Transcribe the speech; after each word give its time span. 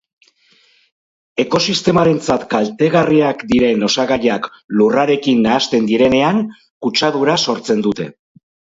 Ekosistemarentzat 1.43 2.47
kaltegarriak 2.55 3.45
diren 3.53 3.89
osagaiak 3.91 4.51
lurrarekin 4.81 5.47
nahasten 5.51 5.89
direnean, 5.95 6.45
kutsadura 6.89 7.41
sortzen 7.49 7.89
dute. 7.91 8.15